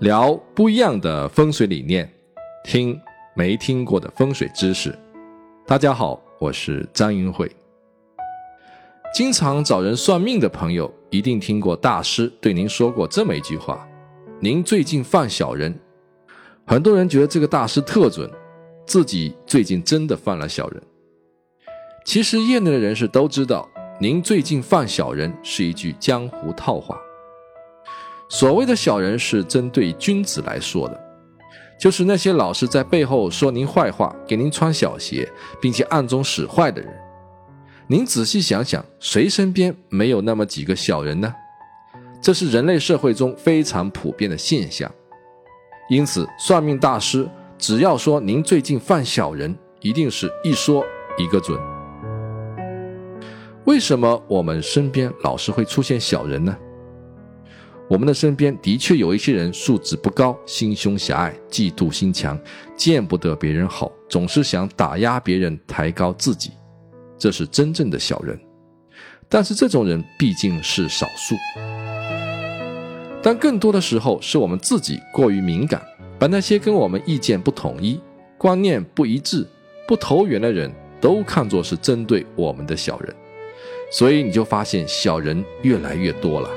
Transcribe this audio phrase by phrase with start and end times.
[0.00, 2.10] 聊不一样的风水理念，
[2.64, 2.98] 听
[3.34, 4.98] 没听过的风水知识。
[5.66, 7.50] 大家好，我是张云慧。
[9.12, 13.86] 经常找人算命的朋友，一定听过大师对您说过这么一句话
[14.40, 15.78] ：“您最近犯小人。”
[16.66, 18.30] 很多人觉得这个大师特准，
[18.86, 20.82] 自己最近真的犯了小人。
[22.06, 23.68] 其实业内的人士都知道，
[24.00, 26.98] 您最近犯小人是一句江湖套话。
[28.32, 30.98] 所谓的小人是针对君子来说的，
[31.80, 35.28] 就是那些老是在背后说您坏话、给您穿小鞋，
[35.60, 36.88] 并且暗中使坏的人。
[37.88, 41.34] 您仔细想想，谁身边没有那么几个小人呢？
[42.22, 44.88] 这是人类社会中非常普遍的现象。
[45.88, 50.84] 因此，算命大师只要说您最近犯小人，一定是一说
[51.18, 51.58] 一个准。
[53.64, 56.56] 为什么我们身边老是会出现小人呢？
[57.90, 62.38] 我们的身边的确有一些人素质不高，心胸狭隘，嫉妒心强，
[62.76, 66.52] 见不得别人好，总是想打压别人，抬高自己。
[67.18, 68.38] 这是真正的小人，
[69.28, 71.34] 但是这种人毕竟是少数。
[73.20, 75.82] 但更多的时候是我们自己过于敏感，
[76.16, 78.00] 把那些跟我们意见不统一、
[78.38, 79.44] 观念不一致、
[79.88, 83.12] 不投缘的人都看作是针对我们的小人，
[83.90, 86.48] 所以你就发现小人越来越多了。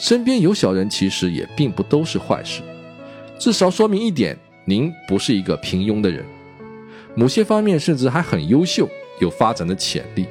[0.00, 2.62] 身边有小人，其实也并不都是坏事，
[3.38, 6.24] 至少说明一点：您不是一个平庸的人。
[7.14, 8.88] 某些方面甚至还很优秀，
[9.20, 10.26] 有发展的潜力，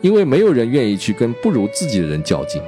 [0.00, 2.62] 因为没有人愿意去跟不如自己的人较劲。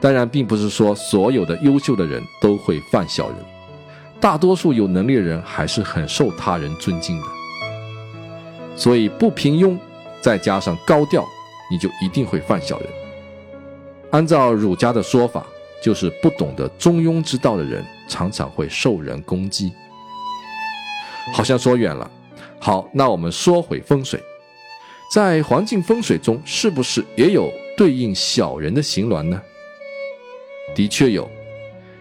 [0.00, 3.36] 当然，并不是说所有的优秀的人都会犯小人，
[4.20, 7.26] 大多数有能力的人还是很受他人尊敬的。
[8.76, 9.76] 所以，不平庸，
[10.20, 11.24] 再加上高调，
[11.70, 12.88] 你就一定会犯小人。
[14.10, 15.46] 按照儒家的说法，
[15.82, 19.72] 就是不懂得中庸之道的人，常常会受人攻击。
[21.32, 22.08] 好像说远了，
[22.60, 24.22] 好，那我们说回风水，
[25.12, 29.42] 在环境风水中，是不是也有对应小人的形峦呢？
[30.74, 31.28] 的确有，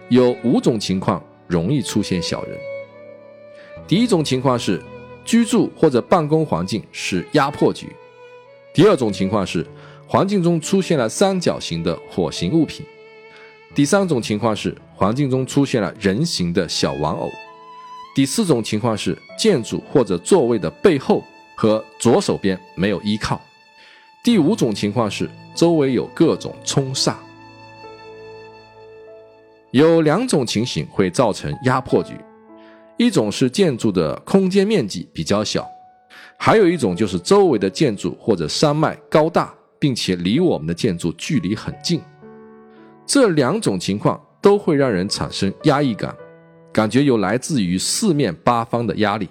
[0.10, 2.58] 有五种情况容易出现小人。
[3.88, 4.82] 第一种情况是
[5.24, 7.88] 居住或者办公环境是压迫局；
[8.74, 9.66] 第二种情况是
[10.08, 12.84] 环境中出现了三角形的火形物品；
[13.74, 17.30] 第三种情况是环境中出现了人形的小玩偶。
[18.16, 21.24] 第四种情况是建筑或者座位的背后
[21.56, 23.42] 和左手边没有依靠。
[24.24, 27.16] 第五种情况是周围有各种冲煞。
[29.72, 32.14] 有两种情形会造成压迫局，
[32.98, 35.68] 一种是建筑的空间面积比较小，
[36.38, 42.02] 还有一种就是周围的建筑或者山脉高大，并且离我们的建筑距离很近。
[43.06, 46.16] 这两种情况都会让人产生压抑感。
[46.74, 49.30] 感觉有来自于四面八方的压力，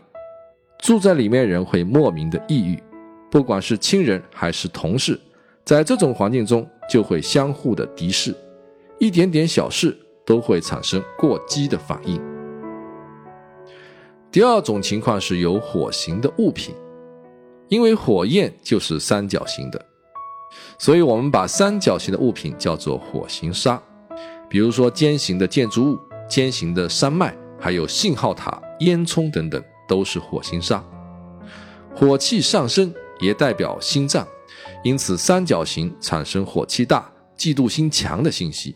[0.78, 2.82] 住在里面人会莫名的抑郁，
[3.30, 5.20] 不管是亲人还是同事，
[5.62, 8.34] 在这种环境中就会相互的敌视，
[8.98, 9.94] 一点点小事
[10.24, 12.18] 都会产生过激的反应。
[14.32, 16.74] 第二种情况是有火形的物品，
[17.68, 19.84] 因为火焰就是三角形的，
[20.78, 23.80] 所以我们把三角形的物品叫做火形沙，
[24.48, 25.98] 比如说尖形的建筑物。
[26.26, 30.82] 尖形的山脉，还有信号塔、烟囱等等，都是火星沙。
[31.94, 34.26] 火气上升也代表心脏，
[34.82, 38.74] 因此三角形产生火气大、嫉妒心强的信息。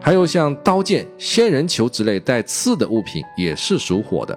[0.00, 4.36] 还有像刀剑、仙人球之类带刺的物品，也是属火的。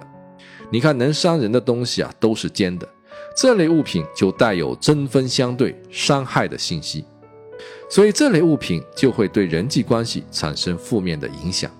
[0.70, 2.88] 你看，能伤人的东西啊，都是尖的，
[3.36, 7.04] 这类物品就带有针锋相对、伤害的信息。
[7.90, 11.70] 所以这类物品就会对人际关系产生负面的影响。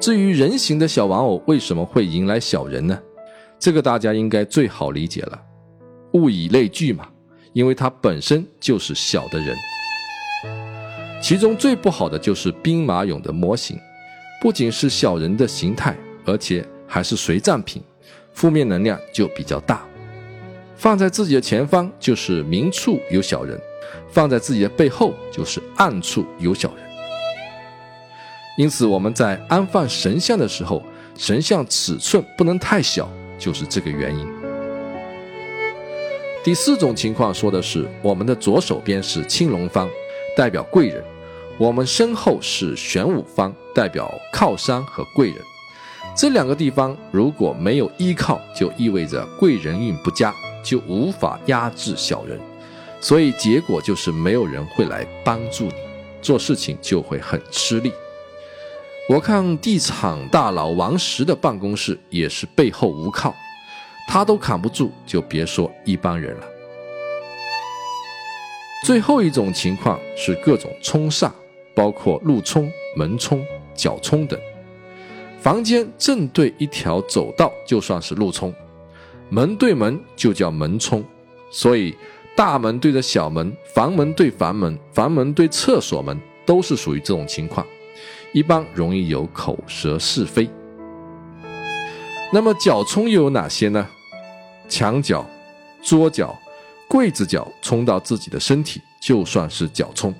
[0.00, 2.98] 至于人形的小玩偶为什么会迎来小人呢？
[3.58, 5.40] 这个大家应该最好理解了，
[6.12, 7.08] 物以类聚嘛，
[7.52, 9.56] 因为它本身就是小的人。
[11.22, 13.78] 其中最不好的就是兵马俑的模型，
[14.42, 15.96] 不仅是小人的形态，
[16.26, 17.82] 而且还是随葬品，
[18.34, 19.82] 负面能量就比较大。
[20.76, 23.58] 放在自己的前方就是明处有小人，
[24.10, 26.84] 放在自己的背后就是暗处有小人。
[28.58, 30.82] 因此我们在安放神像的时候，
[31.16, 33.08] 神像尺寸不能太小，
[33.38, 34.28] 就是这个原因。
[36.44, 39.88] 第四种情况说的是，我们的左手边是青龙方，
[40.36, 41.02] 代表贵人；
[41.56, 45.38] 我们身后是玄武方，代表靠山和贵人。
[46.16, 50.34] 这两个地方如果没有依靠，就意味着贵人运不佳。
[50.64, 52.40] 就无法压制小人，
[52.98, 55.74] 所以结果就是没有人会来帮助你，
[56.22, 57.92] 做事情就会很吃力。
[59.06, 63.34] 我看地产大佬王石的办公室也是背后无靠，
[64.08, 66.46] 他都扛不住，就别说一般人了。
[68.86, 71.30] 最后一种情况是各种冲煞，
[71.74, 73.44] 包括路冲、门冲、
[73.74, 74.40] 角冲等。
[75.44, 78.50] 房间正对一条走道就算是路冲，
[79.28, 81.04] 门对门就叫门冲，
[81.50, 81.94] 所以
[82.34, 87.66] 大门对着小门，房门对房门，房门对厕所门，都是属于这种情况。
[88.32, 90.48] 一般容易有口舌是非。
[92.32, 93.86] 那么脚冲又有哪些呢？
[94.66, 95.28] 墙角、
[95.82, 96.34] 桌角、
[96.88, 100.14] 柜子角冲到自己的身体，就算是脚冲，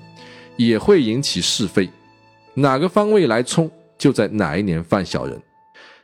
[0.55, 1.89] 也会引起是非。
[2.53, 3.67] 哪个方位来冲，
[4.05, 5.41] 就在哪一年犯小人。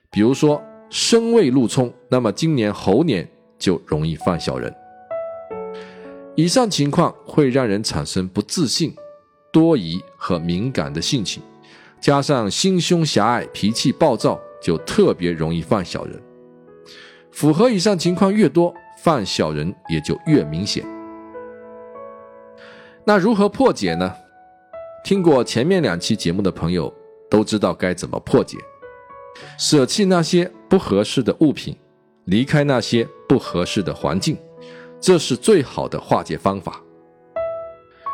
[0.09, 0.59] 比如说
[0.89, 4.74] 申未禄冲，那么今年猴年就容易犯小人。
[6.33, 8.92] 以上情况会让人产生不自信、
[9.53, 11.44] 多疑和敏感的性情。
[12.00, 16.19] 加上心胸狭隘、脾气暴躁，就特别容易犯小人。
[17.31, 18.74] 符合以上情况越多，
[19.04, 20.83] 犯小人也就越明显。
[23.06, 24.12] 那如何破解呢？
[25.04, 26.92] 听过前面两期节目的朋友
[27.31, 28.57] 都知道该怎么破解：
[29.57, 31.75] 舍弃那些不合适的物品，
[32.25, 34.38] 离开那些不合适的环境，
[35.00, 36.80] 这是最好的化解方法。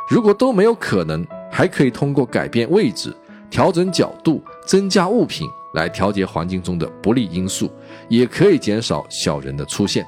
[0.07, 3.13] 如果都没有可能，还可以通过改变位置。
[3.49, 7.71] 调整角度，增加物品来调节环境中的不利因素，
[8.09, 10.05] 也可以减少小人的出现。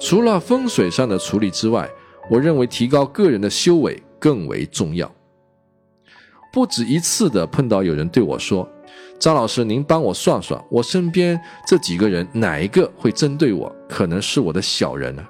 [0.00, 1.86] 除了风水上的处理之外，
[2.30, 5.10] 我认为提高个人的修为更为重要。
[6.52, 8.68] 不止一次的碰到有人对我说
[9.18, 13.74] ：“张老师，您帮我算算，我身边这几个人哪一个会针对我？
[13.88, 15.24] 可能是我的小人呢？”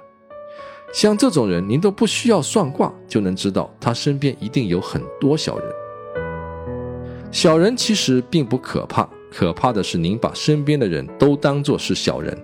[0.93, 5.67] 像这种人，您都不需要算卦就能知道，他身边一定有很多小人。
[7.31, 12.35] 小人其实并不可怕，可怕的是您把身边的人都当作是小人，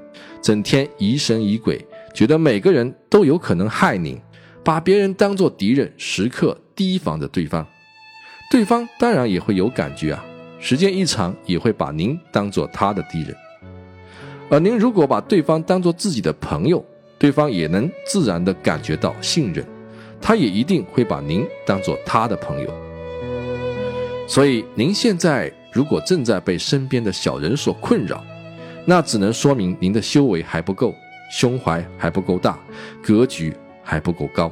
[0.44, 1.84] 整天疑神疑鬼，
[2.14, 4.22] 觉得每个人都有可能害您，
[4.64, 7.66] 把别人当作敌人，时刻提防着对方。
[8.56, 10.26] 对方当然也会有感觉啊，
[10.62, 13.36] 时间一长也会把您当做他的敌人。
[14.50, 16.82] 而您如果把对方当做自己的朋友，
[17.20, 19.66] 对方也能自然的感觉到信任，
[20.22, 22.74] 他也一定会把您当做他的朋友。
[24.26, 28.24] 所以，您现在如果正在被身边的小人所困扰，
[28.86, 30.96] 那只能说明您的修为还不够，
[31.30, 32.58] 胸怀还不够大，
[33.04, 33.54] 格局
[33.84, 34.50] 还不够高。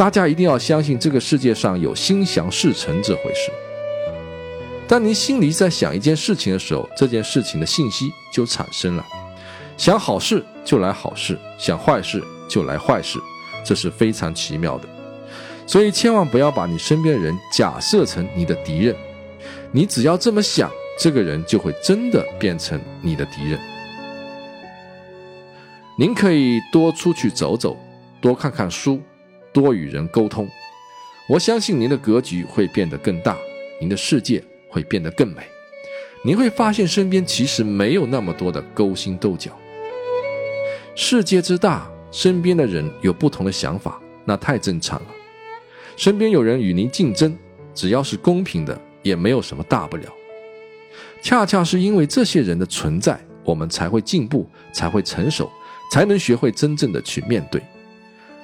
[0.00, 3.52] 大家一定要相信这个世界上有心想事成这回事。
[4.88, 9.06] 当您心里在想一件事情的时候，这件事情的信息就产生了。
[9.76, 13.18] 想好事就来好事，想坏事就来坏事，
[13.62, 14.88] 这是非常奇妙的。
[15.66, 18.96] 所以千万不要把你身边的人假设成你的敌人，
[19.70, 23.60] 你只要这么想，这个人就会真的变成你的敌人。
[25.98, 27.76] 您可以多出去走走，
[28.18, 28.98] 多看看书，
[29.52, 30.48] 多与人沟通，
[31.28, 33.36] 我相信您的格局会变得更大，
[33.80, 35.42] 您的世界会变得更美。
[36.22, 39.56] 您会发现身边其实没有那么多的勾心斗角。
[40.94, 45.06] 世界之大，身边的人有不同的想法，那太正常了。
[45.96, 47.36] 身边有人与您竞争，
[47.74, 50.04] 只要是公平的，也没有什么大不了。
[51.22, 55.50] 恰恰是因为这些人的存在，我们才会进步，才会成熟，
[55.90, 57.62] 才能学会真正的去面对。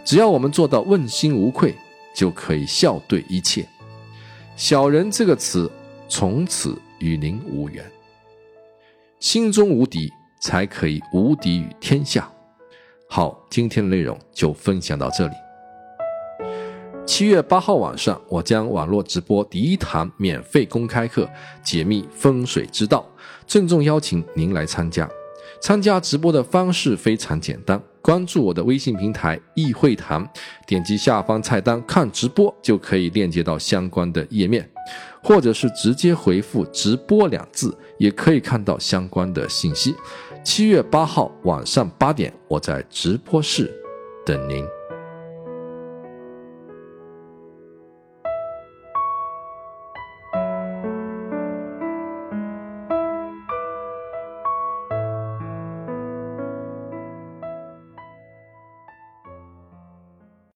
[0.06, 1.74] 只要我们做到问心无愧，
[2.14, 3.66] 就可以笑对一切。
[4.54, 5.68] 小人这个词
[6.08, 7.84] 从此与您无缘。
[9.18, 10.08] 心中无敌，
[10.40, 12.30] 才可以无敌于天下。
[13.08, 15.32] 好，今天的内容就分享到这里。
[17.04, 21.28] 七月八号晚上，我将网络直播第一堂免费公开课，
[21.64, 23.04] 解密风水之道，
[23.44, 25.10] 郑重邀请您来参加。
[25.60, 30.24] 参加直播的方式非常简单，关注我的微信平台易会堂，
[30.64, 34.70] 点击下方菜单看直播，就可以链接到相关的页面，
[35.24, 39.92] 或者是直接回复“直播”两字，也可以看到相关的信息。
[40.44, 43.74] 七月八号晚上八点，我在直播室
[44.24, 44.64] 等您。